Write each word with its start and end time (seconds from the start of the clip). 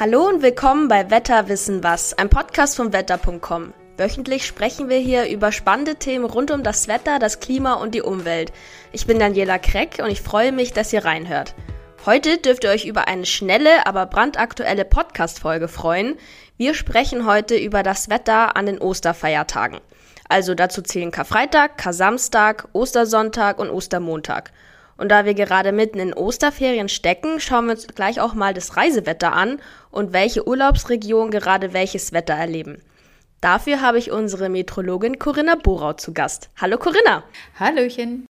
Hallo 0.00 0.26
und 0.26 0.40
willkommen 0.40 0.88
bei 0.88 1.10
Wetter 1.10 1.50
wissen 1.50 1.84
was, 1.84 2.16
ein 2.16 2.30
Podcast 2.30 2.74
von 2.74 2.94
wetter.com. 2.94 3.74
Wöchentlich 3.98 4.46
sprechen 4.46 4.88
wir 4.88 4.96
hier 4.96 5.28
über 5.28 5.52
spannende 5.52 5.96
Themen 5.96 6.24
rund 6.24 6.50
um 6.50 6.62
das 6.62 6.88
Wetter, 6.88 7.18
das 7.18 7.38
Klima 7.38 7.74
und 7.74 7.94
die 7.94 8.00
Umwelt. 8.00 8.50
Ich 8.92 9.06
bin 9.06 9.18
Daniela 9.18 9.58
Kreck 9.58 10.00
und 10.02 10.08
ich 10.08 10.22
freue 10.22 10.52
mich, 10.52 10.72
dass 10.72 10.94
ihr 10.94 11.04
reinhört. 11.04 11.54
Heute 12.06 12.38
dürft 12.38 12.64
ihr 12.64 12.70
euch 12.70 12.86
über 12.86 13.08
eine 13.08 13.26
schnelle, 13.26 13.86
aber 13.86 14.06
brandaktuelle 14.06 14.86
Podcast-Folge 14.86 15.68
freuen. 15.68 16.16
Wir 16.56 16.72
sprechen 16.72 17.26
heute 17.26 17.56
über 17.56 17.82
das 17.82 18.08
Wetter 18.08 18.56
an 18.56 18.64
den 18.64 18.78
Osterfeiertagen. 18.78 19.80
Also 20.30 20.54
dazu 20.54 20.80
zählen 20.80 21.10
Karfreitag, 21.10 21.76
Kar-Samstag, 21.76 22.68
Ostersonntag 22.72 23.58
und 23.58 23.68
Ostermontag. 23.68 24.50
Und 25.00 25.08
da 25.08 25.24
wir 25.24 25.32
gerade 25.32 25.72
mitten 25.72 25.98
in 25.98 26.12
Osterferien 26.12 26.90
stecken, 26.90 27.40
schauen 27.40 27.64
wir 27.64 27.72
uns 27.72 27.86
gleich 27.86 28.20
auch 28.20 28.34
mal 28.34 28.52
das 28.52 28.76
Reisewetter 28.76 29.32
an 29.32 29.58
und 29.90 30.12
welche 30.12 30.46
Urlaubsregionen 30.46 31.30
gerade 31.30 31.72
welches 31.72 32.12
Wetter 32.12 32.34
erleben. 32.34 32.82
Dafür 33.40 33.80
habe 33.80 33.96
ich 33.96 34.10
unsere 34.10 34.50
Metrologin 34.50 35.18
Corinna 35.18 35.54
Borau 35.54 35.94
zu 35.94 36.12
Gast. 36.12 36.50
Hallo 36.60 36.76
Corinna. 36.76 37.24
Hallöchen. 37.58 38.26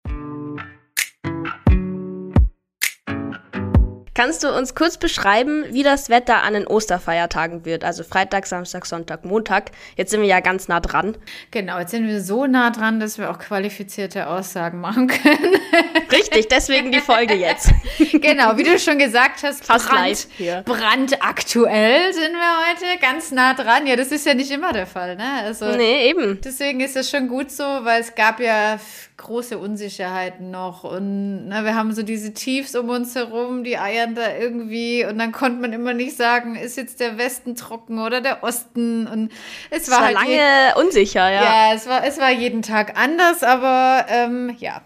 Kannst 4.19 4.43
du 4.43 4.53
uns 4.53 4.75
kurz 4.75 4.97
beschreiben, 4.97 5.63
wie 5.69 5.81
das 5.81 6.09
Wetter 6.09 6.43
an 6.43 6.53
den 6.53 6.67
Osterfeiertagen 6.67 7.63
wird? 7.63 7.85
Also 7.85 8.03
Freitag, 8.03 8.47
Samstag, 8.47 8.85
Sonntag, 8.85 9.23
Montag. 9.23 9.71
Jetzt 9.95 10.11
sind 10.11 10.19
wir 10.19 10.27
ja 10.27 10.41
ganz 10.41 10.67
nah 10.67 10.81
dran. 10.81 11.15
Genau, 11.51 11.79
jetzt 11.79 11.91
sind 11.91 12.05
wir 12.05 12.21
so 12.21 12.45
nah 12.45 12.69
dran, 12.69 12.99
dass 12.99 13.17
wir 13.17 13.31
auch 13.31 13.39
qualifizierte 13.39 14.27
Aussagen 14.27 14.81
machen 14.81 15.07
können. 15.07 15.55
Richtig, 16.11 16.49
deswegen 16.49 16.91
die 16.91 16.99
Folge 16.99 17.33
jetzt. 17.33 17.71
genau, 18.11 18.57
wie 18.57 18.63
du 18.63 18.77
schon 18.77 18.97
gesagt 18.97 19.41
hast, 19.43 19.63
Fast 19.63 19.87
Brand, 19.87 20.27
live 20.37 20.65
brandaktuell 20.65 22.11
sind 22.11 22.33
wir 22.33 22.67
heute 22.67 22.99
ganz 22.99 23.31
nah 23.31 23.53
dran. 23.53 23.87
Ja, 23.87 23.95
das 23.95 24.11
ist 24.11 24.25
ja 24.25 24.33
nicht 24.33 24.51
immer 24.51 24.73
der 24.73 24.85
Fall, 24.85 25.15
ne? 25.15 25.43
Also, 25.45 25.77
nee, 25.77 26.09
eben. 26.09 26.41
Deswegen 26.43 26.81
ist 26.81 26.97
es 26.97 27.09
schon 27.09 27.29
gut 27.29 27.51
so, 27.51 27.63
weil 27.63 28.01
es 28.01 28.13
gab 28.15 28.41
ja 28.41 28.79
große 29.19 29.57
Unsicherheiten 29.57 30.49
noch 30.49 30.83
und 30.83 31.47
na, 31.47 31.63
wir 31.63 31.75
haben 31.75 31.93
so 31.93 32.01
diese 32.01 32.33
Tiefs 32.33 32.75
um 32.75 32.89
uns 32.89 33.13
herum, 33.13 33.63
die 33.63 33.77
eiern 33.77 34.15
da 34.15 34.35
irgendwie 34.35 35.05
und 35.05 35.19
dann 35.19 35.31
konnte 35.31 35.61
man 35.61 35.73
immer 35.73 35.93
nicht 35.93 36.17
sagen, 36.17 36.55
ist 36.55 36.77
jetzt 36.77 36.99
der 36.99 37.17
Westen 37.17 37.55
trocken 37.55 37.99
oder 37.99 38.21
der 38.21 38.43
Osten 38.43 39.05
und 39.05 39.31
es 39.69 39.89
war, 39.91 39.99
war 39.99 40.05
halt 40.05 40.15
lange 40.15 40.75
unsicher, 40.75 41.29
ja. 41.31 41.43
Ja, 41.43 41.73
es 41.75 41.87
war, 41.87 42.03
es 42.03 42.17
war 42.17 42.31
jeden 42.31 42.61
Tag 42.61 42.97
anders, 42.97 43.43
aber 43.43 44.05
ähm, 44.09 44.55
ja, 44.57 44.81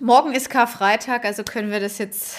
Morgen 0.00 0.32
ist 0.32 0.50
Karfreitag, 0.50 1.24
also 1.24 1.44
können 1.44 1.70
wir 1.70 1.78
das 1.78 1.98
jetzt 1.98 2.36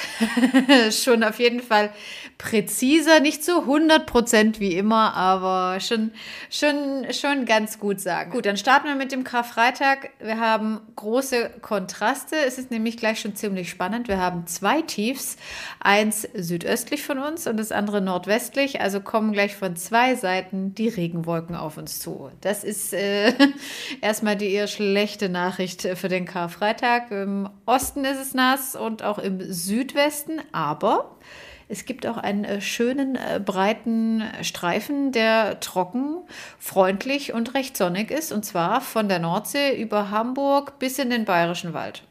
schon 1.03 1.23
auf 1.23 1.39
jeden 1.39 1.61
Fall 1.61 1.89
präziser, 2.37 3.21
nicht 3.21 3.45
zu 3.45 3.61
100 3.61 4.05
Prozent 4.05 4.59
wie 4.59 4.75
immer, 4.75 5.13
aber 5.13 5.79
schon, 5.79 6.11
schon, 6.49 7.05
schon 7.11 7.45
ganz 7.45 7.79
gut 7.79 8.01
sagen. 8.01 8.31
Gut, 8.31 8.45
dann 8.45 8.57
starten 8.57 8.87
wir 8.87 8.95
mit 8.95 9.13
dem 9.13 9.23
Karfreitag. 9.23 10.09
Wir 10.19 10.39
haben 10.39 10.81
große 10.97 11.49
Kontraste. 11.61 12.35
Es 12.45 12.57
ist 12.57 12.71
nämlich 12.71 12.97
gleich 12.97 13.21
schon 13.21 13.35
ziemlich 13.35 13.69
spannend. 13.69 14.09
Wir 14.09 14.19
haben 14.19 14.47
zwei 14.47 14.81
Tiefs, 14.81 15.37
eins 15.79 16.27
südöstlich 16.33 17.03
von 17.03 17.19
uns 17.19 17.47
und 17.47 17.57
das 17.57 17.71
andere 17.71 18.01
nordwestlich. 18.01 18.81
Also 18.81 18.99
kommen 18.99 19.31
gleich 19.31 19.55
von 19.55 19.77
zwei 19.77 20.15
Seiten 20.15 20.75
die 20.75 20.89
Regenwolken 20.89 21.55
auf 21.55 21.77
uns 21.77 21.99
zu. 21.99 22.31
Das 22.41 22.65
ist 22.65 22.93
äh, 22.93 23.33
erstmal 24.01 24.35
die 24.35 24.51
eher 24.51 24.67
schlechte 24.67 25.29
Nachricht 25.29 25.83
für 25.83 26.09
den 26.09 26.25
Karfreitag. 26.25 27.11
Im 27.11 27.49
Osten 27.65 28.03
ist 28.03 28.19
es 28.19 28.33
nass 28.33 28.75
und 28.75 29.03
auch 29.03 29.19
im 29.19 29.41
Südwesten, 29.51 30.41
aber 30.51 31.15
es 31.67 31.85
gibt 31.85 32.05
auch 32.05 32.17
einen 32.17 32.43
äh, 32.43 32.61
schönen, 32.61 33.15
äh, 33.15 33.39
breiten 33.43 34.23
Streifen, 34.41 35.11
der 35.11 35.59
trocken, 35.59 36.17
freundlich 36.59 37.33
und 37.33 37.53
recht 37.53 37.75
sonnig 37.75 38.11
ist, 38.11 38.31
und 38.31 38.45
zwar 38.45 38.81
von 38.81 39.09
der 39.09 39.19
Nordsee 39.19 39.79
über 39.79 40.11
Hamburg 40.11 40.79
bis 40.79 40.99
in 40.99 41.09
den 41.09 41.25
Bayerischen 41.25 41.73
Wald. 41.73 42.03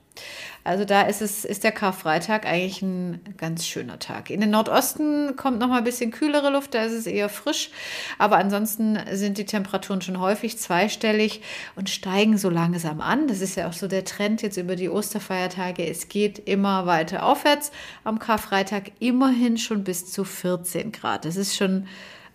Also 0.64 0.86
da 0.86 1.02
ist 1.02 1.20
es, 1.20 1.44
ist 1.44 1.62
der 1.62 1.72
Karfreitag 1.72 2.46
eigentlich 2.46 2.80
ein 2.80 3.20
ganz 3.36 3.66
schöner 3.66 3.98
Tag. 3.98 4.30
In 4.30 4.40
den 4.40 4.50
Nordosten 4.50 5.36
kommt 5.36 5.58
noch 5.58 5.68
mal 5.68 5.78
ein 5.78 5.84
bisschen 5.84 6.10
kühlere 6.10 6.48
Luft, 6.48 6.72
da 6.72 6.84
ist 6.84 6.92
es 6.92 7.06
eher 7.06 7.28
frisch. 7.28 7.70
Aber 8.18 8.38
ansonsten 8.38 8.98
sind 9.12 9.36
die 9.36 9.44
Temperaturen 9.44 10.00
schon 10.00 10.18
häufig 10.20 10.58
zweistellig 10.58 11.42
und 11.76 11.90
steigen 11.90 12.38
so 12.38 12.48
langsam 12.48 13.02
an. 13.02 13.28
Das 13.28 13.42
ist 13.42 13.56
ja 13.56 13.68
auch 13.68 13.74
so 13.74 13.88
der 13.88 14.06
Trend 14.06 14.40
jetzt 14.40 14.56
über 14.56 14.74
die 14.74 14.88
Osterfeiertage. 14.88 15.86
Es 15.86 16.08
geht 16.08 16.38
immer 16.48 16.86
weiter 16.86 17.26
aufwärts. 17.26 17.70
Am 18.02 18.18
Karfreitag 18.18 18.92
immerhin 19.00 19.58
schon 19.58 19.84
bis 19.84 20.10
zu 20.10 20.24
14 20.24 20.92
Grad. 20.92 21.26
Das 21.26 21.36
ist 21.36 21.56
schon 21.56 21.86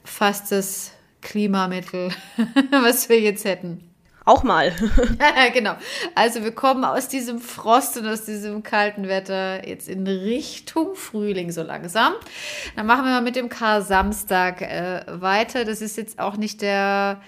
fast 0.03 0.51
das 0.51 0.91
Klimamittel, 1.21 2.11
was 2.71 3.09
wir 3.09 3.19
jetzt 3.19 3.43
hätten. 3.43 3.88
Auch 4.29 4.43
mal. 4.43 4.71
genau. 5.53 5.75
Also 6.13 6.43
wir 6.43 6.51
kommen 6.51 6.85
aus 6.85 7.07
diesem 7.07 7.39
Frost 7.39 7.97
und 7.97 8.05
aus 8.05 8.25
diesem 8.25 8.61
kalten 8.61 9.07
Wetter 9.07 9.67
jetzt 9.67 9.89
in 9.89 10.05
Richtung 10.05 10.93
Frühling 10.93 11.49
so 11.51 11.63
langsam. 11.63 12.13
Dann 12.75 12.85
machen 12.85 13.05
wir 13.05 13.09
mal 13.09 13.23
mit 13.23 13.35
dem 13.35 13.49
Kar-Samstag 13.49 14.61
äh, 14.61 15.01
weiter. 15.07 15.65
Das 15.65 15.81
ist 15.81 15.97
jetzt 15.97 16.19
auch 16.19 16.37
nicht 16.37 16.61
der 16.61 17.21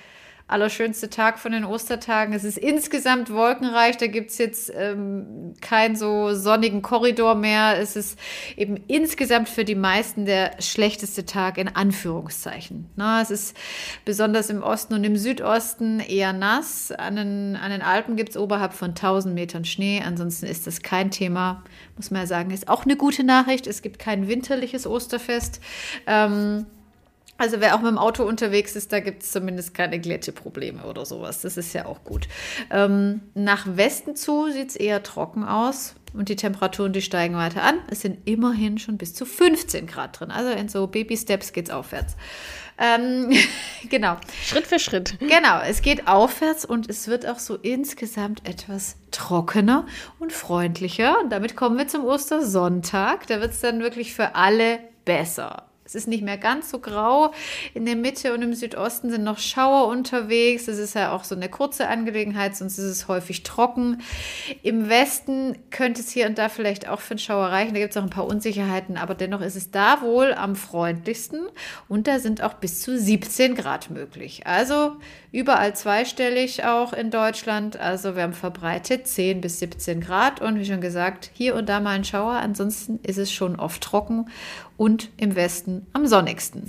allerschönste 0.51 1.09
Tag 1.09 1.39
von 1.39 1.51
den 1.51 1.66
Ostertagen. 1.66 2.34
Es 2.34 2.44
ist 2.44 2.57
insgesamt 2.57 3.31
wolkenreich. 3.31 3.97
Da 3.97 4.07
gibt 4.07 4.31
es 4.31 4.38
jetzt 4.38 4.72
ähm, 4.75 5.53
keinen 5.62 5.95
so 5.95 6.34
sonnigen 6.34 6.81
Korridor 6.81 7.35
mehr. 7.35 7.79
Es 7.79 7.95
ist 7.95 8.19
eben 8.57 8.78
insgesamt 8.88 9.50
für 9.50 9.63
die 9.63 9.75
meisten 9.75 10.25
der 10.25 10.51
schlechteste 10.59 11.25
Tag 11.25 11.57
in 11.57 11.67
Anführungszeichen. 11.67 12.90
Na, 12.95 13.22
es 13.22 13.31
ist 13.31 13.57
besonders 14.06 14.50
im 14.50 14.61
Osten 14.61 14.94
und 14.94 15.03
im 15.03 15.16
Südosten 15.16 16.00
eher 16.00 16.34
nass. 16.34 16.91
An 16.91 17.16
den, 17.16 17.56
an 17.56 17.72
den 17.72 17.81
Alpen 17.81 18.16
gibt 18.16 18.31
es 18.31 18.38
oberhalb 18.38 18.73
von 18.73 18.90
1000 18.90 19.34
Metern 19.34 19.66
Schnee. 19.66 20.01
Ansonsten 20.06 20.45
ist 20.45 20.67
das 20.67 20.81
kein 20.81 21.11
Thema. 21.11 21.63
Muss 21.95 22.11
man 22.11 22.22
ja 22.22 22.28
sagen, 22.28 22.51
ist 22.51 22.67
auch 22.67 22.84
eine 22.84 22.97
gute 22.97 23.23
Nachricht. 23.23 23.67
Es 23.67 23.81
gibt 23.81 24.00
kein 24.00 24.28
winterliches 24.28 24.85
Osterfest. 24.85 25.61
Ähm, 26.07 26.66
also 27.41 27.59
wer 27.59 27.74
auch 27.74 27.81
mit 27.81 27.90
dem 27.90 27.97
Auto 27.97 28.24
unterwegs 28.24 28.75
ist, 28.75 28.94
da 28.94 29.00
gibt 29.00 29.24
es 29.24 29.31
zumindest 29.31 29.74
keine 29.74 30.00
Glätteprobleme 30.00 30.84
oder 30.84 31.07
sowas. 31.07 31.41
Das 31.41 31.57
ist 31.57 31.74
ja 31.74 31.88
auch 31.88 32.03
gut. 32.03 32.28
Ähm, 32.69 33.22
nach 33.34 33.66
Westen 33.66 34.16
zu 34.16 34.52
sieht 34.52 34.69
es 34.69 34.75
eher 34.75 35.02
trocken 35.02 35.44
aus 35.44 35.96
und 36.13 36.29
die 36.29 36.35
Temperaturen, 36.35 36.94
die 36.94 37.02
steigen 37.02 37.35
weiter 37.35 37.63
an. 37.63 37.79
Es 37.90 38.02
sind 38.02 38.19
immerhin 38.25 38.78
schon 38.78 39.00
bis 39.00 39.16
zu 39.16 39.25
15 39.25 39.88
Grad 39.88 40.19
drin. 40.19 40.29
Also 40.29 40.52
in 40.52 40.69
so 40.69 40.85
Baby-Steps 40.85 41.52
geht 41.52 41.69
es 41.69 41.74
aufwärts. 41.74 42.16
Ähm, 42.78 43.31
genau. 43.90 44.18
Schritt 44.44 44.68
für 44.68 44.78
Schritt. 44.78 45.18
Genau, 45.19 45.62
es 45.62 45.81
geht 45.81 46.08
aufwärts 46.08 46.63
und 46.63 46.88
es 46.91 47.08
wird 47.08 47.25
auch 47.25 47.40
so 47.40 47.56
insgesamt 47.56 48.47
etwas 48.47 48.97
trockener 49.09 49.88
und 50.19 50.31
freundlicher. 50.31 51.19
Und 51.19 51.31
damit 51.31 51.56
kommen 51.56 51.79
wir 51.79 51.88
zum 51.88 52.06
Ostersonntag. 52.06 53.25
Da 53.25 53.41
wird 53.41 53.53
es 53.53 53.62
dann 53.62 53.79
wirklich 53.79 54.13
für 54.13 54.35
alle 54.35 54.78
besser. 55.06 55.70
Es 55.91 55.96
ist 55.96 56.07
nicht 56.07 56.24
mehr 56.24 56.38
ganz 56.38 56.69
so 56.72 56.79
grau. 56.79 57.34
In 57.74 57.85
der 57.85 57.97
Mitte 57.97 58.34
und 58.34 58.41
im 58.41 58.53
Südosten 58.53 59.09
sind 59.09 59.25
noch 59.25 59.40
Schauer 59.40 59.90
unterwegs. 59.90 60.68
Das 60.68 60.78
ist 60.78 60.96
ja 60.96 61.12
auch 61.12 61.25
so 61.25 61.35
eine 61.35 61.50
kurze 61.50 61.90
Angelegenheit, 61.90 62.56
sonst 62.56 62.78
ist 62.78 62.85
es 62.85 63.09
häufig 63.09 63.44
trocken. 63.44 64.02
Im 64.63 64.88
Westen 64.88 65.57
könnte 65.69 66.00
es 66.00 66.09
hier 66.09 66.28
und 66.28 66.38
da 66.38 66.47
vielleicht 66.47 66.88
auch 66.88 67.02
für 67.02 67.12
einen 67.12 67.19
Schauer 67.19 67.47
reichen. 67.47 67.74
Da 67.74 67.81
gibt 67.81 67.91
es 67.91 67.97
auch 67.97 68.03
ein 68.03 68.09
paar 68.09 68.25
Unsicherheiten, 68.25 68.96
aber 68.96 69.16
dennoch 69.16 69.41
ist 69.41 69.57
es 69.57 69.69
da 69.69 70.02
wohl 70.02 70.34
am 70.34 70.56
freundlichsten 70.56 71.41
und 71.90 72.08
da 72.08 72.19
sind 72.19 72.41
auch 72.41 72.53
bis 72.53 72.79
zu 72.79 72.97
17 72.97 73.56
Grad 73.56 73.90
möglich. 73.90 74.47
Also 74.47 74.94
überall 75.34 75.75
zweistellig 75.75 76.63
auch 76.63 76.94
in 76.94 77.12
Deutschland. 77.12 77.75
Also 77.75 78.16
wir 78.16 78.23
haben 78.23 78.31
verbreitet 78.31 79.08
10 79.08 79.41
bis 79.41 79.59
17 79.59 80.00
Grad 80.00 80.40
und 80.40 80.58
wie 80.58 80.66
schon 80.66 80.79
gesagt, 80.79 81.31
hier 81.34 81.56
und 81.56 81.68
da 81.68 81.81
mal 81.81 81.96
ein 81.96 82.06
Schauer. 82.06 82.35
Ansonsten 82.35 83.02
ist 83.03 83.17
es 83.17 83.29
schon 83.29 83.59
oft 83.59 83.84
trocken 83.84 84.29
und 84.81 85.09
im 85.17 85.35
Westen 85.35 85.85
am 85.93 86.07
sonnigsten. 86.07 86.63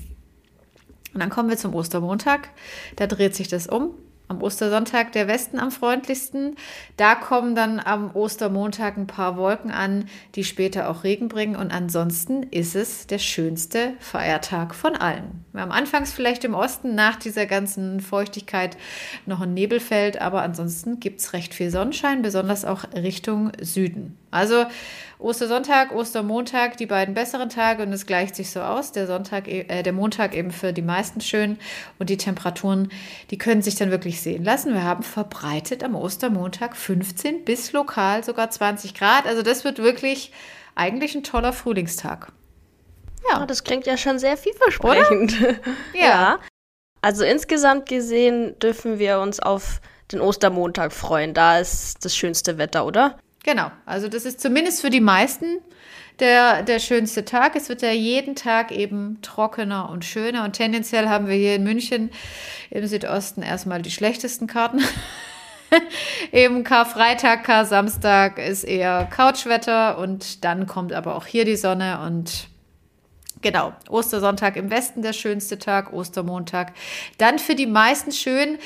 Und 1.15 1.21
dann 1.21 1.31
kommen 1.31 1.49
wir 1.49 1.57
zum 1.57 1.75
Ostermontag. 1.75 2.51
Da 2.97 3.07
dreht 3.07 3.35
sich 3.35 3.49
das 3.49 3.67
um. 3.67 3.95
Am 4.29 4.43
Ostersonntag 4.43 5.13
der 5.13 5.29
Westen 5.29 5.59
am 5.59 5.71
freundlichsten. 5.71 6.57
Da 6.99 7.15
kommen 7.15 7.55
dann 7.55 7.81
am 7.81 8.15
Ostermontag 8.15 8.99
ein 8.99 9.07
paar 9.07 9.39
Wolken 9.39 9.71
an, 9.71 10.11
die 10.35 10.45
später 10.45 10.91
auch 10.91 11.05
Regen 11.05 11.29
bringen. 11.29 11.57
Und 11.57 11.73
ansonsten 11.73 12.43
ist 12.43 12.77
es 12.77 13.07
der 13.07 13.19
schönste 13.19 13.95
Feiertag 13.99 14.75
von 14.75 14.95
allen. 14.95 15.47
Wir 15.55 15.63
haben 15.63 15.73
anfangs 15.73 16.13
vielleicht 16.13 16.45
im 16.45 16.53
Osten 16.53 16.95
nach 16.95 17.17
dieser 17.17 17.47
ganzen 17.47 18.01
Feuchtigkeit 18.01 18.77
noch 19.25 19.41
ein 19.41 19.55
Nebelfeld, 19.55 20.21
aber 20.21 20.43
ansonsten 20.43 21.01
gibt 21.01 21.21
es 21.21 21.33
recht 21.33 21.55
viel 21.55 21.71
Sonnenschein, 21.71 22.21
besonders 22.21 22.67
auch 22.67 22.85
Richtung 22.95 23.53
Süden. 23.59 24.19
Also 24.33 24.67
Ostersonntag, 25.21 25.93
Ostermontag, 25.93 26.77
die 26.77 26.87
beiden 26.87 27.15
besseren 27.15 27.49
Tage 27.49 27.85
und 27.85 27.93
es 27.93 28.07
gleicht 28.07 28.35
sich 28.35 28.51
so 28.51 28.61
aus. 28.61 28.91
Der 28.91 29.07
Sonntag, 29.07 29.47
äh, 29.47 29.83
der 29.83 29.93
Montag 29.93 30.35
eben 30.35 30.51
für 30.51 30.73
die 30.73 30.83
meisten 30.83 31.21
schön 31.21 31.59
und 31.99 32.11
die 32.11 32.17
Temperaturen, 32.17 32.91
die 33.31 33.39
können 33.39 33.63
sich 33.63 33.77
dann 33.77 33.91
wirklich 33.91 34.21
sehen 34.21 34.43
lassen. 34.43 34.75
Wir 34.75 34.83
haben 34.83 35.05
verbreitet 35.05 35.85
am 35.85 35.95
Ostermontag 35.95 36.77
15 36.77 37.45
bis 37.45 37.73
lokal 37.73 38.25
sogar 38.25 38.51
20 38.51 38.95
Grad. 38.95 39.27
Also 39.27 39.43
das 39.43 39.65
wird 39.65 39.79
wirklich 39.79 40.33
eigentlich 40.75 41.15
ein 41.15 41.23
toller 41.23 41.53
Frühlingstag. 41.53 42.33
Ja. 43.31 43.43
Oh, 43.43 43.47
das 43.47 43.63
klingt 43.63 43.87
ja 43.87 43.97
schon 43.97 44.19
sehr 44.19 44.37
vielversprechend. 44.37 45.41
ja. 45.95 46.01
ja. 46.01 46.39
Also 47.01 47.25
insgesamt 47.25 47.89
gesehen 47.89 48.59
dürfen 48.61 48.99
wir 48.99 49.21
uns 49.21 49.41
auf 49.41 49.81
den 50.11 50.21
Ostermontag 50.21 50.93
freuen. 50.93 51.35
Da 51.35 51.59
ist 51.59 52.05
das 52.05 52.17
schönste 52.17 52.59
Wetter, 52.59 52.87
oder? 52.87 53.19
Genau. 53.45 53.71
Also 53.87 54.09
das 54.09 54.25
ist 54.25 54.41
zumindest 54.41 54.81
für 54.81 54.91
die 54.91 55.01
meisten 55.01 55.59
der, 56.21 56.63
der 56.63 56.79
schönste 56.79 57.25
Tag. 57.25 57.57
Es 57.57 57.69
wird 57.69 57.83
ja 57.83 57.91
jeden 57.91 58.37
Tag 58.37 58.71
eben 58.71 59.19
trockener 59.23 59.91
und 59.91 60.05
schöner. 60.05 60.45
Und 60.45 60.53
tendenziell 60.53 61.09
haben 61.09 61.27
wir 61.27 61.35
hier 61.35 61.57
in 61.57 61.65
München 61.65 62.11
im 62.71 62.87
Südosten 62.87 63.43
erstmal 63.43 63.83
die 63.83 63.91
schlechtesten 63.91 64.47
Karten. 64.47 64.81
eben 66.33 66.65
Karfreitag, 66.65 67.45
Kar-Samstag 67.45 68.39
ist 68.39 68.65
eher 68.65 69.09
Couchwetter 69.11 69.99
und 69.99 70.45
dann 70.45 70.67
kommt 70.67 70.93
aber 70.93 71.17
auch 71.17 71.27
hier 71.27 71.45
die 71.45 71.57
Sonne 71.57 72.01
und 72.07 72.49
Genau, 73.41 73.73
Ostersonntag 73.89 74.55
im 74.55 74.71
Westen 74.71 75.03
der 75.03 75.13
schönste 75.13 75.59
Tag, 75.59 75.93
Ostermontag. 75.93 76.75
Dann 77.19 77.41
für 77.41 77.57
die 77.57 77.67
meisten 77.67 78.13
schön, 78.13 78.57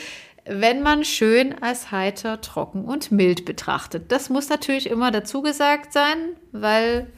wenn 0.49 0.83
man 0.83 1.05
schön 1.05 1.61
als 1.63 1.91
heiter, 1.91 2.41
trocken 2.41 2.85
und 2.85 3.13
mild 3.13 3.45
betrachtet. 3.45 4.13
Das 4.13 4.31
muss 4.31 4.49
natürlich 4.49 4.89
immer 4.89 5.11
dazu 5.11 5.43
gesagt 5.43 5.93
sein, 5.93 6.17
weil 6.53 7.09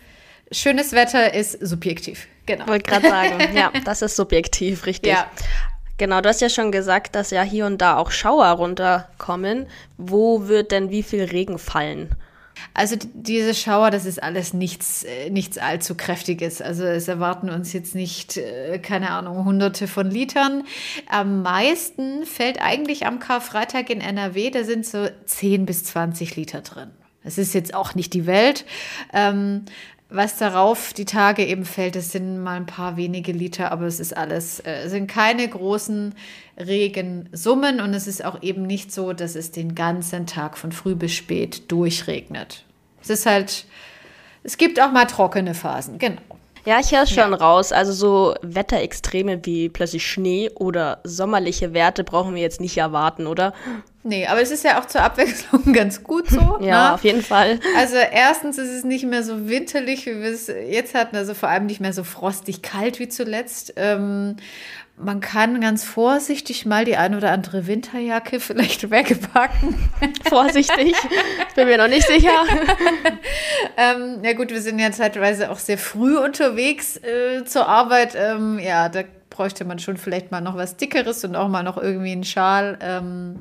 schönes 0.51 0.93
Wetter 0.93 1.35
ist 1.35 1.53
subjektiv. 1.67 2.27
Genau. 2.47 2.67
Wollte 2.67 2.91
gerade 2.91 3.09
sagen, 3.09 3.57
ja, 3.57 3.71
das 3.85 4.03
ist 4.03 4.17
subjektiv, 4.17 4.87
richtig. 4.87 5.13
Ja. 5.13 5.31
Genau, 5.99 6.21
du 6.21 6.29
hast 6.29 6.41
ja 6.41 6.49
schon 6.49 6.73
gesagt, 6.73 7.15
dass 7.17 7.31
ja 7.31 7.43
hier 7.43 7.67
und 7.67 7.79
da 7.79 7.97
auch 7.97 8.11
Schauer 8.13 8.47
runterkommen. 8.47 9.67
Wo 9.97 10.47
wird 10.47 10.71
denn 10.71 10.91
wie 10.91 11.03
viel 11.03 11.25
Regen 11.25 11.59
fallen? 11.59 12.15
Also 12.75 12.97
diese 13.15 13.55
Schauer, 13.55 13.91
das 13.91 14.05
ist 14.05 14.23
alles 14.23 14.55
nichts, 14.55 15.05
äh, 15.05 15.31
nichts 15.31 15.59
allzu 15.59 15.95
kräftiges. 15.95 16.63
Also 16.63 16.85
es 16.85 17.09
erwarten 17.09 17.51
uns 17.51 17.73
jetzt 17.73 17.95
nicht, 17.95 18.37
äh, 18.37 18.79
keine 18.79 19.11
Ahnung, 19.11 19.45
hunderte 19.45 19.87
von 19.87 20.11
Litern. 20.11 20.65
Am 21.09 21.43
meisten 21.43 22.25
fällt 22.25 22.61
eigentlich 22.61 23.07
am 23.07 23.19
Karfreitag 23.19 23.91
in 23.91 24.01
NRW, 24.01 24.51
da 24.51 24.65
sind 24.65 24.87
so 24.87 25.09
10 25.27 25.67
bis 25.67 25.85
20 25.85 26.37
Liter 26.37 26.61
drin. 26.61 26.91
Es 27.25 27.37
ist 27.37 27.53
jetzt 27.53 27.75
auch 27.75 27.95
nicht 27.95 28.15
die 28.15 28.27
Welt. 28.27 28.65
Ähm, 29.13 29.65
was 30.11 30.37
darauf 30.37 30.95
die 30.95 31.05
Tage 31.05 31.45
eben 31.45 31.65
fällt, 31.65 31.95
das 31.95 32.13
sind 32.13 32.43
mal 32.43 32.57
ein 32.57 32.67
paar 32.67 32.97
wenige 32.97 33.33
Liter, 33.33 33.73
aber 33.73 33.87
es 33.87 34.01
ist 34.01 34.17
alles, 34.17 34.65
äh, 34.65 34.89
sind 34.89 35.07
keine 35.07 35.47
großen 35.47 36.15
Regensummen 36.57 37.81
und 37.81 37.93
es 37.93 38.07
ist 38.07 38.25
auch 38.25 38.43
eben 38.43 38.63
nicht 38.63 38.91
so, 38.91 39.13
dass 39.13 39.35
es 39.35 39.53
den 39.53 39.75
ganzen 39.75 40.27
Tag 40.27 40.57
von 40.57 40.73
früh 40.73 40.95
bis 40.95 41.13
spät 41.13 41.71
durchregnet. 41.71 42.65
Es 43.03 43.11
ist 43.11 43.27
halt, 43.27 43.67
es 44.43 44.57
gibt 44.57 44.81
auch 44.81 44.93
mal 44.93 45.05
trockene 45.05 45.55
Phasen, 45.55 45.99
genau. 45.99 46.23
Ja, 46.65 46.81
ich 46.81 46.93
höre 46.93 47.05
es 47.05 47.11
schon 47.11 47.31
ja. 47.31 47.37
raus. 47.37 47.73
Also 47.73 47.93
so 47.93 48.35
Wetterextreme 48.43 49.41
wie 49.45 49.71
plötzlich 49.71 50.07
Schnee 50.07 50.51
oder 50.55 51.01
sommerliche 51.05 51.73
Werte 51.73 52.05
brauchen 52.05 52.35
wir 52.35 52.43
jetzt 52.43 52.61
nicht 52.61 52.77
erwarten, 52.77 53.27
oder? 53.27 53.55
Nee, 54.09 54.27
aber 54.27 54.41
es 54.41 54.51
ist 54.51 54.65
ja 54.65 54.81
auch 54.81 54.87
zur 54.87 55.03
Abwechslung 55.03 55.73
ganz 55.75 56.03
gut 56.03 56.31
so. 56.31 56.59
ja, 56.61 56.89
ne? 56.89 56.95
auf 56.95 57.05
jeden 57.05 57.23
Fall. 57.23 57.61
Also 57.77 57.97
erstens 57.97 58.57
ist 58.57 58.71
es 58.71 58.83
nicht 58.83 59.05
mehr 59.05 59.23
so 59.23 59.51
winterlich, 59.51 60.07
wie 60.07 60.23
wir 60.23 60.31
es 60.31 60.47
jetzt 60.47 60.95
hatten, 60.95 61.15
also 61.15 61.35
vor 61.35 61.51
allem 61.51 61.67
nicht 61.67 61.81
mehr 61.81 61.93
so 61.93 62.05
frostig 62.05 62.63
kalt 62.63 63.01
wie 63.01 63.09
zuletzt. 63.09 63.75
Ähm, 63.77 64.37
man 64.97 65.21
kann 65.21 65.61
ganz 65.61 65.85
vorsichtig 65.85 66.65
mal 66.65 66.87
die 66.87 66.97
ein 66.97 67.15
oder 67.15 67.33
andere 67.33 67.67
Winterjacke 67.67 68.41
vielleicht 68.41 68.91
wegpacken. 68.91 69.91
Vorsichtig, 70.27 70.95
bin 71.55 71.69
mir 71.69 71.77
noch 71.77 71.89
nicht 71.89 72.07
sicher. 72.07 72.45
ähm, 73.77 74.21
ja 74.25 74.33
gut, 74.33 74.51
wir 74.51 74.63
sind 74.63 74.79
ja 74.79 74.91
zeitweise 74.91 75.51
auch 75.51 75.59
sehr 75.59 75.79
früh 75.79 76.17
unterwegs 76.17 76.97
äh, 76.97 77.45
zur 77.45 77.69
Arbeit. 77.69 78.17
Ähm, 78.17 78.59
ja, 78.59 78.89
da 78.89 79.03
bräuchte 79.29 79.67
man 79.67 79.79
schon 79.79 79.99
vielleicht 79.99 80.31
mal 80.31 80.41
noch 80.41 80.57
was 80.57 80.79
Dickeres 80.79 81.23
und 81.25 81.37
auch 81.37 81.49
mal 81.49 81.63
noch 81.63 81.77
irgendwie 81.77 82.13
einen 82.13 82.25
Schal. 82.25 82.79
Ähm, 82.81 83.37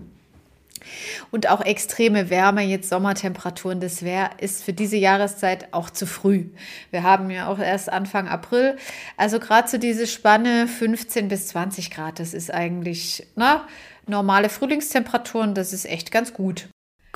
und 1.31 1.49
auch 1.49 1.61
extreme 1.61 2.29
Wärme, 2.29 2.61
jetzt 2.63 2.89
Sommertemperaturen, 2.89 3.79
das 3.79 4.03
wär, 4.03 4.31
ist 4.39 4.63
für 4.63 4.73
diese 4.73 4.97
Jahreszeit 4.97 5.73
auch 5.73 5.89
zu 5.89 6.05
früh. 6.05 6.45
Wir 6.91 7.03
haben 7.03 7.29
ja 7.29 7.47
auch 7.47 7.59
erst 7.59 7.91
Anfang 7.91 8.27
April. 8.27 8.77
Also 9.17 9.39
gerade 9.39 9.67
so 9.67 9.77
diese 9.77 10.07
Spanne 10.07 10.67
15 10.67 11.27
bis 11.27 11.47
20 11.47 11.91
Grad, 11.91 12.19
das 12.19 12.33
ist 12.33 12.53
eigentlich 12.53 13.27
na, 13.35 13.67
normale 14.05 14.49
Frühlingstemperaturen, 14.49 15.53
das 15.53 15.73
ist 15.73 15.85
echt 15.85 16.11
ganz 16.11 16.33
gut. 16.33 16.67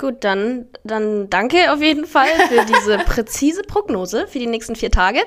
Gut, 0.02 0.24
dann, 0.24 0.66
dann 0.82 1.30
danke 1.30 1.72
auf 1.72 1.80
jeden 1.80 2.06
Fall 2.06 2.26
für 2.48 2.64
diese 2.64 2.98
präzise 3.06 3.62
Prognose 3.62 4.26
für 4.26 4.40
die 4.40 4.48
nächsten 4.48 4.74
vier 4.74 4.90
Tage. 4.90 5.20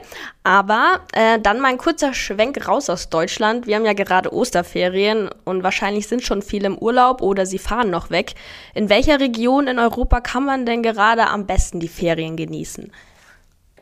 Aber 0.44 1.00
äh, 1.14 1.40
dann 1.40 1.62
mal 1.62 1.70
ein 1.70 1.78
kurzer 1.78 2.14
Schwenk 2.14 2.68
raus 2.68 2.90
aus 2.90 3.08
Deutschland. 3.08 3.68
Wir 3.68 3.78
haben 3.78 3.86
ja 3.86 3.94
gerade 3.94 4.34
Osterferien 4.34 5.30
und 5.46 5.64
wahrscheinlich 5.64 6.08
sind 6.08 6.24
schon 6.24 6.42
viele 6.42 6.68
im 6.68 6.78
Urlaub 6.78 7.22
oder 7.22 7.46
sie 7.46 7.58
fahren 7.58 7.90
noch 7.90 8.10
weg. 8.10 8.34
In 8.74 8.90
welcher 8.90 9.22
Region 9.22 9.68
in 9.68 9.80
Europa 9.80 10.20
kann 10.20 10.44
man 10.44 10.66
denn 10.66 10.84
gerade 10.84 11.28
am 11.28 11.46
besten 11.46 11.80
die 11.80 11.88
Ferien 11.88 12.36
genießen? 12.36 12.92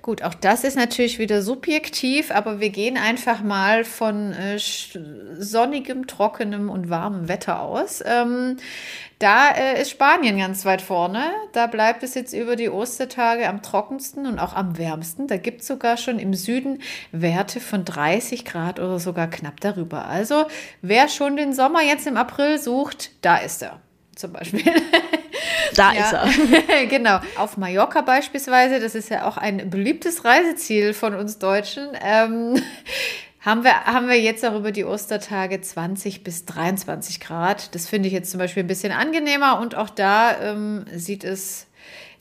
Gut, 0.04 0.22
auch 0.22 0.34
das 0.34 0.66
ist 0.66 0.76
natürlich 0.76 1.18
wieder 1.18 1.42
subjektiv, 1.42 2.30
aber 2.30 2.60
wir 2.60 2.72
gehen 2.72 2.98
einfach 2.98 3.42
mal 3.42 3.86
von 3.86 4.34
äh, 4.34 4.60
sonnigem, 4.60 6.08
trockenem 6.08 6.70
und 6.70 6.90
warmem 6.90 7.30
Wetter 7.30 7.62
aus. 7.62 8.04
Ähm, 8.06 8.58
da 9.20 9.52
äh, 9.52 9.82
ist 9.82 9.92
Spanien 9.92 10.38
ganz 10.38 10.66
weit 10.66 10.82
vorne. 10.82 11.24
Da 11.54 11.68
bleibt 11.68 12.04
es 12.04 12.16
jetzt 12.16 12.34
über 12.34 12.58
die 12.58 12.70
Ostertage 12.70 13.48
am 13.48 13.62
trockensten 13.62 14.26
und 14.26 14.40
auch 14.40 14.54
am 14.54 14.78
wärmsten. 14.78 15.28
Da 15.28 15.38
gibt 15.38 15.62
es 15.62 15.68
sogar 15.68 15.96
schon 15.96 16.20
im 16.20 16.34
Süden 16.34 16.82
Werte 17.14 17.62
von 17.62 17.86
30 17.86 18.44
Grad 18.44 18.82
oder 18.82 19.00
sogar 19.00 19.30
knapp 19.30 19.62
darüber. 19.62 20.08
Also 20.08 20.48
wer 20.82 21.08
schon 21.08 21.38
den 21.38 21.54
Sommer 21.54 21.82
jetzt 21.82 22.08
im 22.08 22.18
April 22.18 22.60
sucht, 22.60 23.12
da 23.22 23.38
ist 23.38 23.64
er 23.64 23.80
zum 24.18 24.34
Beispiel. 24.34 24.64
Da 25.76 25.94
ja. 25.94 26.06
ist 26.06 26.14
er. 26.14 26.86
genau. 26.88 27.20
Auf 27.36 27.58
Mallorca 27.58 28.02
beispielsweise, 28.02 28.80
das 28.80 28.96
ist 28.96 29.10
ja 29.10 29.28
auch 29.28 29.38
ein 29.38 29.70
beliebtes 29.70 30.26
Reiseziel 30.26 30.94
von 30.94 31.16
uns 31.16 31.40
Deutschen. 31.40 31.90
Ähm, 32.02 32.62
haben 33.40 33.64
wir, 33.64 33.86
haben 33.86 34.08
wir 34.08 34.20
jetzt 34.20 34.46
auch 34.46 34.56
über 34.56 34.72
die 34.72 34.86
Ostertage 34.86 35.60
20 35.60 36.24
bis 36.24 36.46
23 36.46 37.20
Grad. 37.20 37.76
Das 37.76 37.88
finde 37.88 38.08
ich 38.08 38.14
jetzt 38.14 38.32
zum 38.32 38.40
Beispiel 38.40 38.64
ein 38.64 38.68
bisschen 38.68 38.94
angenehmer 38.94 39.60
und 39.60 39.76
auch 39.76 39.90
da 39.90 40.40
ähm, 40.40 40.86
sieht 40.94 41.24
es 41.24 41.68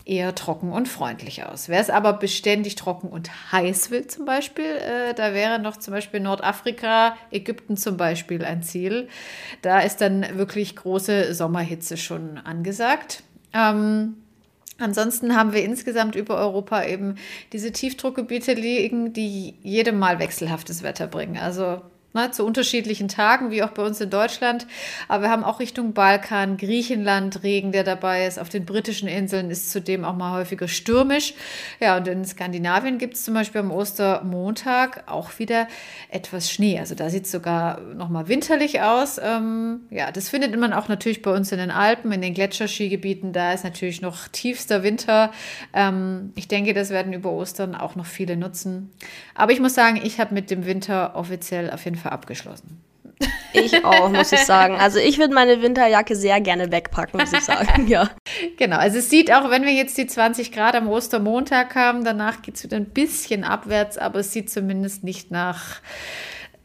eher 0.05 0.35
trocken 0.35 0.73
und 0.73 0.89
freundlich 0.89 1.45
aus. 1.45 1.69
Wer 1.69 1.81
es 1.81 1.91
aber 1.91 2.15
beständig 2.15 2.75
trocken 2.75 3.09
und 3.09 3.31
heiß 3.53 3.91
will 3.91 4.07
zum 4.07 4.25
Beispiel, 4.25 4.65
äh, 4.65 5.15
da 5.15 5.33
wäre 5.33 5.59
noch 5.59 5.77
zum 5.77 5.95
Beispiel 5.95 6.21
Nordafrika, 6.21 7.17
Ägypten 7.31 7.77
zum 7.77 7.97
Beispiel 7.97 8.45
ein 8.45 8.63
Ziel. 8.63 9.09
Da 9.63 9.81
ist 9.81 10.01
dann 10.01 10.27
wirklich 10.37 10.77
große 10.77 11.35
Sommerhitze 11.35 11.97
schon 11.97 12.39
angesagt. 12.39 13.23
Ähm, 13.55 14.17
Ansonsten 14.83 15.37
haben 15.37 15.53
wir 15.53 15.63
insgesamt 15.65 16.17
über 16.17 16.37
Europa 16.39 16.85
eben 16.85 17.15
diese 17.53 17.71
Tiefdruckgebiete 17.71 18.53
liegen, 18.55 19.13
die 19.13 19.55
jedem 19.63 19.99
Mal 19.99 20.19
wechselhaftes 20.19 20.83
Wetter 20.83 21.07
bringen. 21.07 21.37
Also 21.37 21.83
Ne, 22.15 22.31
zu 22.31 22.45
unterschiedlichen 22.45 23.09
Tagen, 23.09 23.51
wie 23.51 23.63
auch 23.63 23.71
bei 23.71 23.83
uns 23.83 23.99
in 23.99 24.11
Deutschland. 24.11 24.67
Aber 25.09 25.23
wir 25.23 25.31
haben 25.31 25.45
auch 25.45 25.61
Richtung 25.61 25.95
Balkan, 25.95 26.59
Griechenland 26.59 27.43
Regen, 27.43 27.73
der 27.73 27.85
dabei 27.85 28.27
ist. 28.27 28.39
Auf 28.39 28.51
den 28.51 28.67
britischen 28.67 29.09
Inseln 29.09 29.51
ist 29.51 29.71
zudem 29.71 30.05
auch 30.05 30.15
mal 30.15 30.33
häufiger 30.33 30.69
stürmisch. 30.69 31.33
Ja, 31.81 31.97
und 31.97 32.07
in 32.07 32.23
Skandinavien 32.27 32.99
gibt 32.99 33.15
es 33.15 33.25
zum 33.25 33.33
Beispiel 33.33 33.63
am 33.63 33.71
Ostermontag 33.71 35.05
auch 35.07 35.39
wieder 35.39 35.69
etwas 36.11 36.51
Schnee. 36.51 36.79
Also 36.79 36.95
da 36.95 37.09
sieht 37.09 37.25
es 37.25 37.31
sogar 37.31 37.81
noch 37.81 38.11
mal 38.11 38.29
winterlich 38.29 38.83
aus. 38.83 39.19
Ähm, 39.19 39.81
ja, 39.89 40.13
das 40.13 40.29
findet 40.29 40.55
man 40.61 40.75
auch 40.75 40.89
natürlich 40.89 41.23
bei 41.23 41.35
uns 41.35 41.51
in 41.51 41.59
den 41.59 41.71
Alpen, 41.71 42.13
in 42.13 42.21
den 42.21 42.35
Gletscherskigebieten. 42.35 43.33
Da 43.33 43.55
ist 43.55 43.65
natürlich 43.65 44.03
noch 44.03 44.29
tiefster 44.29 44.83
Winter. 44.83 45.33
Ähm, 45.73 46.35
ich 46.35 46.47
denke, 46.47 46.75
das 46.75 46.91
werden 46.91 47.15
über 47.15 47.31
Ostern 47.31 47.75
auch 47.75 47.97
noch 47.97 48.05
viele 48.05 48.37
nutzen. 48.37 48.93
Aber 49.35 49.53
ich 49.53 49.61
muss 49.61 49.73
sagen, 49.73 49.99
ich 50.05 50.21
habe 50.21 50.35
mit 50.35 50.51
dem 50.51 50.67
Winter 50.67 51.17
offiziell 51.17 51.71
auf 51.71 51.87
jeden 51.87 51.97
Fall 51.97 52.02
Fall 52.03 52.13
abgeschlossen. 52.13 52.83
Ich 53.53 53.85
auch, 53.85 54.09
muss 54.11 54.33
ich 54.33 54.41
sagen. 54.41 54.77
Also 54.77 54.99
ich 54.99 55.19
würde 55.19 55.35
meine 55.35 55.63
Winterjacke 55.63 56.17
sehr 56.17 56.41
gerne 56.41 56.73
wegpacken, 56.73 57.21
muss 57.21 57.33
ich 57.33 57.41
sagen, 57.41 57.87
ja. 57.87 58.11
Genau, 58.57 58.77
also 58.77 58.99
es 58.99 59.11
sieht 59.11 59.33
auch, 59.33 59.51
wenn 59.51 59.65
wir 59.65 59.73
jetzt 59.73 59.97
die 59.99 60.07
20 60.07 60.53
Grad 60.53 60.75
am 60.75 60.89
Ostermontag 60.89 61.75
haben, 61.75 62.05
danach 62.05 62.43
geht 62.43 62.57
es 62.57 62.65
wieder 62.65 62.77
ein 62.77 62.87
bisschen 62.87 63.45
abwärts, 63.45 63.99
aber 63.99 64.21
es 64.21 64.33
sieht 64.33 64.51
zumindest 64.51 65.05
nicht 65.05 65.31
nach 65.31 65.81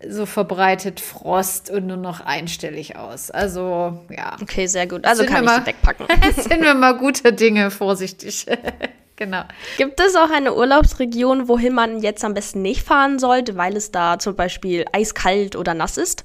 so 0.08 0.25
verbreitet 0.25 1.00
Frost 1.00 1.72
und 1.72 1.88
nur 1.88 1.98
noch 1.98 2.22
einstellig 2.22 2.96
aus. 2.96 3.32
Also, 3.32 4.06
ja. 4.15 4.36
Okay, 4.41 4.67
sehr 4.67 4.88
gut. 4.88 5.06
Also 5.06 5.25
kann 5.25 5.44
ich 5.44 5.50
mal, 5.50 5.60
sie 5.62 5.67
wegpacken. 5.67 6.06
sind 6.36 6.62
wir 6.62 6.75
mal 6.75 6.98
guter 6.98 7.32
Dinge, 7.32 7.72
vorsichtig. 7.72 8.46
Genau. 9.18 9.42
Gibt 9.78 10.00
es 10.00 10.16
auch 10.16 10.30
eine 10.30 10.54
Urlaubsregion, 10.56 11.48
wohin 11.48 11.74
man 11.74 12.02
jetzt 12.02 12.24
am 12.24 12.36
besten 12.36 12.62
nicht 12.62 12.84
fahren 12.84 13.20
sollte, 13.20 13.58
weil 13.58 13.76
es 13.76 13.92
da 13.92 14.20
zum 14.20 14.36
Beispiel 14.36 14.86
eiskalt 14.94 15.56
oder 15.56 15.74
nass 15.74 15.98
ist? 15.98 16.24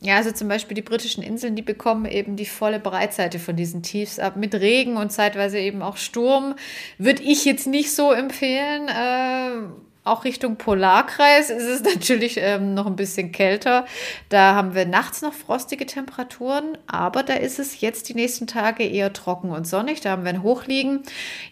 Ja, 0.00 0.16
also 0.16 0.30
zum 0.32 0.48
Beispiel 0.48 0.74
die 0.74 0.82
britischen 0.82 1.22
Inseln, 1.22 1.56
die 1.56 1.62
bekommen 1.62 2.04
eben 2.04 2.36
die 2.36 2.44
volle 2.44 2.78
Breitseite 2.78 3.38
von 3.38 3.56
diesen 3.56 3.82
Tiefs 3.82 4.18
ab. 4.18 4.36
Mit 4.36 4.54
Regen 4.54 4.98
und 4.98 5.10
zeitweise 5.10 5.58
eben 5.58 5.80
auch 5.80 5.96
Sturm. 5.96 6.54
Würde 6.98 7.22
ich 7.22 7.46
jetzt 7.46 7.66
nicht 7.66 7.90
so 7.94 8.12
empfehlen. 8.12 8.88
Äh, 8.88 9.66
auch 10.04 10.24
Richtung 10.24 10.56
Polarkreis 10.56 11.50
ist 11.50 11.64
es 11.64 11.82
natürlich 11.94 12.36
ähm, 12.38 12.74
noch 12.74 12.86
ein 12.86 12.96
bisschen 12.96 13.32
kälter. 13.32 13.86
Da 14.28 14.54
haben 14.54 14.74
wir 14.74 14.84
nachts 14.86 15.22
noch 15.22 15.32
frostige 15.32 15.86
Temperaturen, 15.86 16.76
aber 16.86 17.22
da 17.22 17.34
ist 17.34 17.58
es 17.58 17.80
jetzt 17.80 18.08
die 18.10 18.14
nächsten 18.14 18.46
Tage 18.46 18.84
eher 18.84 19.12
trocken 19.12 19.50
und 19.50 19.66
sonnig. 19.66 20.02
Da 20.02 20.10
haben 20.10 20.24
wir 20.24 20.30
ein 20.30 20.42
Hochliegen. 20.42 21.02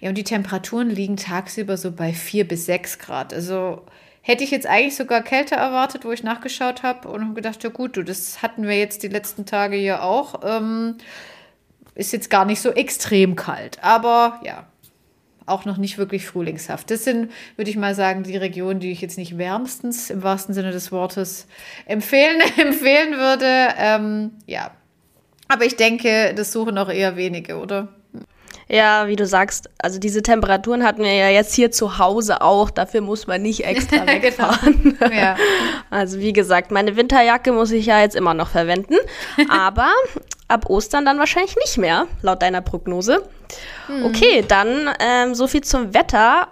Ja, 0.01 0.11
und 0.11 0.17
die 0.17 0.25
Temperaturen 0.25 0.91
liegen 0.91 1.17
tagsüber 1.17 1.77
so 1.77 1.91
bei 1.91 2.13
4 2.13 2.47
bis 2.47 2.67
6 2.67 2.99
Grad. 2.99 3.33
Also 3.33 3.83
hätte 4.21 4.45
ich 4.45 4.51
jetzt 4.51 4.67
eigentlich 4.67 4.97
sogar 4.97 5.23
kälter 5.23 5.57
erwartet, 5.57 6.05
wo 6.05 6.13
ich 6.13 6.23
nachgeschaut 6.23 6.83
habe 6.83 7.09
und 7.09 7.23
habe 7.23 7.35
gedacht, 7.35 7.65
ja 7.65 7.71
gut, 7.71 7.97
du, 7.97 8.03
das 8.03 8.43
hatten 8.43 8.69
wir 8.69 8.79
jetzt 8.79 9.03
die 9.03 9.09
letzten 9.09 9.47
Tage 9.47 9.77
hier 9.77 10.03
auch. 10.03 10.41
Ähm, 10.45 10.99
ist 11.95 12.13
jetzt 12.13 12.31
gar 12.31 12.45
nicht 12.45 12.61
so 12.61 12.71
extrem 12.71 13.37
kalt, 13.37 13.79
aber 13.83 14.41
ja, 14.45 14.67
auch 15.47 15.65
noch 15.65 15.77
nicht 15.77 15.99
wirklich 15.99 16.27
frühlingshaft. 16.27 16.91
Das 16.91 17.05
sind, 17.05 17.31
würde 17.57 17.71
ich 17.71 17.77
mal 17.77 17.95
sagen, 17.95 18.23
die 18.23 18.37
Regionen, 18.37 18.81
die 18.81 18.93
ich 18.93 19.01
jetzt 19.01 19.19
nicht 19.19 19.39
wärmstens 19.39 20.11
im 20.11 20.23
wahrsten 20.23 20.55
Sinne 20.55 20.71
des 20.71 20.93
Wortes 20.93 21.47
empfehlen, 21.87 22.41
empfehlen 22.57 23.19
würde. 23.19 23.69
Ähm, 23.79 24.33
ja, 24.47 24.71
aber 25.49 25.65
ich 25.65 25.77
denke, 25.77 26.33
das 26.35 26.53
suchen 26.53 26.79
auch 26.79 26.89
eher 26.89 27.17
wenige, 27.17 27.59
oder? 27.59 27.89
Ja, 28.69 29.07
wie 29.07 29.17
du 29.17 29.27
sagst, 29.27 29.69
also 29.79 29.99
diese 29.99 30.23
Temperaturen 30.23 30.83
hatten 30.83 31.03
wir 31.03 31.13
ja 31.13 31.29
jetzt 31.29 31.55
hier 31.55 31.71
zu 31.71 31.99
Hause 31.99 32.41
auch. 32.41 32.71
Dafür 32.71 33.03
muss 33.03 33.27
man 33.27 33.43
nicht 33.43 33.65
extra 33.65 33.99
genau. 34.05 34.23
wegfahren. 34.23 34.99
ja. 35.15 35.37
Also 35.91 36.21
wie 36.21 36.33
gesagt, 36.33 36.71
meine 36.71 36.97
Winterjacke 36.97 37.53
muss 37.53 37.71
ich 37.71 37.85
ja 37.85 38.01
jetzt 38.01 38.17
immer 38.17 38.33
noch 38.33 38.49
verwenden. 38.49 38.95
Aber 39.51 39.91
ab 40.53 40.69
Ostern 40.69 41.05
dann 41.05 41.19
wahrscheinlich 41.19 41.57
nicht 41.57 41.79
mehr, 41.79 42.07
laut 42.23 42.43
deiner 42.43 42.61
Prognose. 42.61 43.23
Hm. 43.87 44.05
Okay, 44.05 44.45
dann 44.47 44.91
ähm, 45.01 45.35
so 45.35 45.47
viel 45.47 45.63
zum 45.63 45.95
Wetter. 45.95 46.49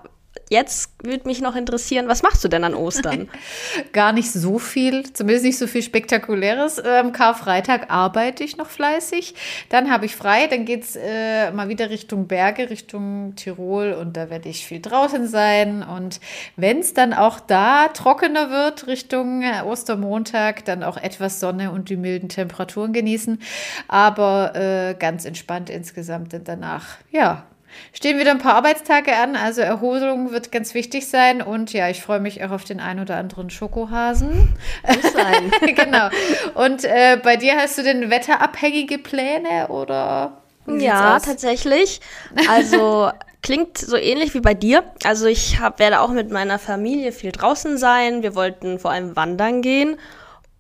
Jetzt 0.51 0.91
würde 1.05 1.29
mich 1.29 1.41
noch 1.41 1.55
interessieren, 1.55 2.09
was 2.09 2.25
machst 2.25 2.43
du 2.43 2.49
denn 2.49 2.65
an 2.65 2.75
Ostern? 2.75 3.29
Gar 3.93 4.13
nicht 4.13 4.33
so 4.33 4.59
viel, 4.59 5.13
zumindest 5.13 5.45
nicht 5.45 5.59
so 5.59 5.69
viel 5.69 5.81
Spektakuläres. 5.83 6.83
Ähm, 6.85 7.13
Karfreitag 7.13 7.89
arbeite 7.89 8.43
ich 8.43 8.57
noch 8.57 8.69
fleißig. 8.69 9.37
Dann 9.69 9.93
habe 9.93 10.07
ich 10.07 10.17
frei, 10.17 10.49
dann 10.49 10.65
geht 10.65 10.83
es 10.83 10.97
äh, 10.97 11.53
mal 11.53 11.69
wieder 11.69 11.89
Richtung 11.89 12.27
Berge, 12.27 12.69
Richtung 12.69 13.35
Tirol 13.37 13.93
und 13.93 14.17
da 14.17 14.29
werde 14.29 14.49
ich 14.49 14.67
viel 14.67 14.81
draußen 14.81 15.29
sein. 15.29 15.85
Und 15.85 16.19
wenn 16.57 16.81
es 16.81 16.95
dann 16.95 17.15
auch 17.15 17.39
da 17.39 17.87
trockener 17.87 18.51
wird, 18.51 18.89
Richtung 18.89 19.43
äh, 19.43 19.63
Ostermontag, 19.63 20.65
dann 20.65 20.83
auch 20.83 20.97
etwas 20.97 21.39
Sonne 21.39 21.71
und 21.71 21.91
die 21.91 21.97
milden 21.97 22.29
Temperaturen 22.29 22.93
genießen. 22.93 23.41
Aber 23.87 24.57
äh, 24.57 24.97
ganz 24.99 25.25
entspannt 25.25 25.71
insgesamt 25.71 26.35
und 26.35 26.49
danach, 26.49 26.97
ja, 27.13 27.45
Stehen 27.93 28.19
wieder 28.19 28.31
ein 28.31 28.39
paar 28.39 28.55
Arbeitstage 28.55 29.15
an, 29.17 29.37
also 29.37 29.61
Erholung 29.61 30.33
wird 30.33 30.53
ganz 30.53 30.75
wichtig 30.75 31.09
sein 31.09 31.43
und 31.43 31.73
ja, 31.73 31.89
ich 31.89 32.03
freue 32.03 32.21
mich 32.21 32.43
auch 32.45 32.51
auf 32.51 32.65
den 32.65 32.81
ein 32.81 33.01
oder 33.01 33.17
anderen 33.17 33.51
Schokohasen. 33.51 34.55
Muss 34.87 35.13
sein. 35.13 35.51
genau. 35.75 36.09
Und 36.55 36.85
äh, 36.85 37.19
bei 37.23 37.37
dir 37.37 37.57
hast 37.57 37.79
du 37.79 37.83
denn 37.83 38.11
wetterabhängige 38.11 38.99
Pläne 38.99 39.69
oder? 39.69 40.43
Ja, 40.67 41.17
aus? 41.17 41.23
tatsächlich. 41.23 42.01
Also 42.49 43.11
klingt 43.43 43.79
so 43.79 43.97
ähnlich 43.97 44.35
wie 44.35 44.41
bei 44.41 44.55
dir. 44.55 44.85
Also 45.05 45.27
ich 45.27 45.61
hab, 45.61 45.79
werde 45.79 46.01
auch 46.01 46.11
mit 46.11 46.31
meiner 46.31 46.59
Familie 46.59 47.13
viel 47.13 47.33
draußen 47.33 47.79
sein. 47.79 48.23
Wir 48.23 48.35
wollten 48.35 48.79
vor 48.79 48.91
allem 48.91 49.17
wandern 49.17 49.63
gehen 49.63 49.97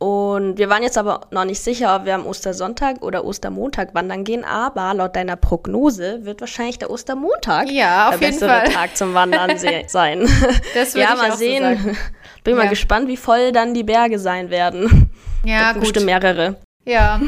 und 0.00 0.56
wir 0.56 0.70
waren 0.70 0.82
jetzt 0.82 0.96
aber 0.96 1.26
noch 1.30 1.44
nicht 1.44 1.60
sicher, 1.60 1.94
ob 1.94 2.06
wir 2.06 2.14
am 2.14 2.24
Ostersonntag 2.24 3.02
oder 3.02 3.22
Ostermontag 3.22 3.94
wandern 3.94 4.24
gehen, 4.24 4.44
aber 4.46 4.94
laut 4.94 5.14
deiner 5.14 5.36
Prognose 5.36 6.24
wird 6.24 6.40
wahrscheinlich 6.40 6.78
der 6.78 6.88
Ostermontag 6.88 7.70
ja, 7.70 8.08
auf 8.08 8.18
der 8.18 8.30
jeden 8.30 8.40
bessere 8.40 8.60
Fall. 8.60 8.68
Tag 8.70 8.96
zum 8.96 9.12
Wandern 9.12 9.58
sein. 9.88 10.26
Das 10.72 10.94
ja, 10.94 11.14
mal 11.14 11.36
sehen. 11.36 11.78
So 11.84 11.90
Bin 12.44 12.56
ja. 12.56 12.62
mal 12.62 12.70
gespannt, 12.70 13.08
wie 13.08 13.18
voll 13.18 13.52
dann 13.52 13.74
die 13.74 13.84
Berge 13.84 14.18
sein 14.18 14.48
werden. 14.48 15.10
Ja, 15.44 15.72
gut. 15.72 15.82
Bestimmt 15.82 16.06
mehrere. 16.06 16.56
Ja. 16.86 17.20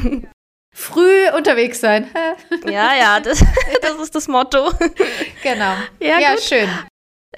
Früh 0.74 1.28
unterwegs 1.36 1.78
sein. 1.78 2.08
ja, 2.64 2.94
ja, 2.98 3.20
das, 3.20 3.44
das 3.82 3.96
ist 4.02 4.14
das 4.14 4.28
Motto. 4.28 4.70
Genau. 5.42 5.74
Ja, 6.00 6.18
ja 6.18 6.38
schön. 6.38 6.70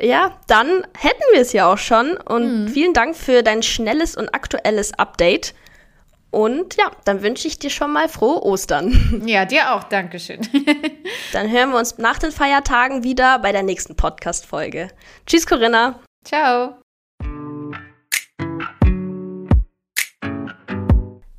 Ja, 0.01 0.39
dann 0.49 0.87
hätten 0.99 1.23
wir 1.33 1.41
es 1.41 1.53
ja 1.53 1.73
auch 1.73 1.79
schon. 1.79 2.17
Und 2.17 2.65
mhm. 2.65 2.69
vielen 2.69 2.95
Dank 2.95 3.17
für 3.17 3.43
dein 3.43 3.63
schnelles 3.63 4.17
und 4.17 4.35
aktuelles 4.35 4.93
Update. 4.95 5.55
Und 6.31 6.75
ja, 6.77 6.91
dann 7.05 7.23
wünsche 7.23 7.47
ich 7.47 7.61
dir 7.61 7.71
schon 7.71 7.93
mal 7.93 8.09
frohe 8.09 8.43
Ostern. 8.43 9.23
Ja, 9.27 9.45
dir 9.45 9.73
auch. 9.73 9.85
Dankeschön. 9.85 10.41
dann 11.33 11.51
hören 11.51 11.71
wir 11.71 11.79
uns 11.79 11.99
nach 11.99 12.19
den 12.19 12.33
Feiertagen 12.33 13.05
wieder 13.05 13.39
bei 13.39 13.53
der 13.53 13.63
nächsten 13.63 13.95
Podcast-Folge. 13.95 14.89
Tschüss, 15.27 15.47
Corinna. 15.47 16.01
Ciao. 16.25 16.84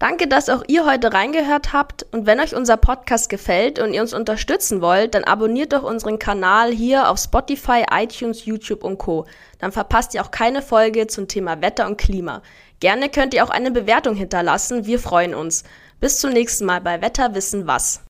Danke, 0.07 0.27
dass 0.27 0.49
auch 0.49 0.61
ihr 0.67 0.85
heute 0.85 1.13
reingehört 1.13 1.73
habt 1.73 2.05
und 2.11 2.27
wenn 2.27 2.39
euch 2.39 2.53
unser 2.53 2.77
Podcast 2.77 3.27
gefällt 3.27 3.79
und 3.79 3.91
ihr 3.91 4.01
uns 4.01 4.13
unterstützen 4.13 4.79
wollt, 4.79 5.15
dann 5.15 5.23
abonniert 5.23 5.73
doch 5.73 5.81
unseren 5.81 6.19
Kanal 6.19 6.71
hier 6.71 7.09
auf 7.09 7.17
Spotify, 7.17 7.85
iTunes, 7.91 8.45
YouTube 8.45 8.83
und 8.83 8.99
Co. 8.99 9.25
Dann 9.57 9.71
verpasst 9.71 10.13
ihr 10.13 10.21
auch 10.21 10.29
keine 10.29 10.61
Folge 10.61 11.07
zum 11.07 11.27
Thema 11.27 11.59
Wetter 11.63 11.87
und 11.87 11.97
Klima. 11.97 12.43
Gerne 12.79 13.09
könnt 13.09 13.33
ihr 13.33 13.43
auch 13.43 13.49
eine 13.49 13.71
Bewertung 13.71 14.13
hinterlassen, 14.13 14.85
wir 14.85 14.99
freuen 14.99 15.33
uns. 15.33 15.63
Bis 15.99 16.19
zum 16.19 16.33
nächsten 16.33 16.65
Mal 16.65 16.81
bei 16.81 17.01
Wetter 17.01 17.33
wissen 17.33 17.65
was. 17.65 18.03